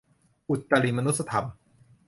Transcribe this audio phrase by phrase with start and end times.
[0.49, 1.45] อุตริมนุสธรรม